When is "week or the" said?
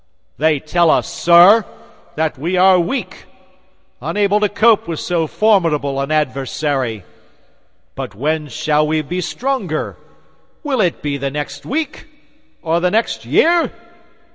11.67-12.89